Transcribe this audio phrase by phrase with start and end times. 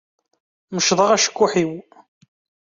[0.73, 1.71] Mecḍeɣ acekkuḥ-iw.